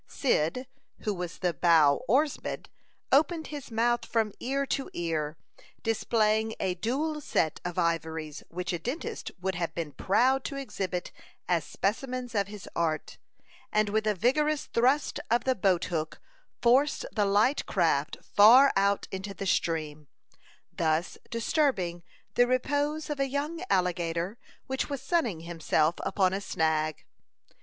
[0.07, 0.65] Cyd,
[1.01, 2.65] who was the bow oarsman,
[3.11, 5.37] opened his mouth from ear to ear,
[5.83, 11.11] displaying a dual set of ivories which a dentist would have been proud to exhibit
[11.47, 13.19] as specimens of his art,
[13.71, 16.19] and with a vigorous thrust of the boat hook,
[16.63, 20.07] forced the light craft far out into the stream,
[20.73, 22.01] thus disturbing
[22.33, 27.05] the repose of a young alligator which was sunning himself upon a snag.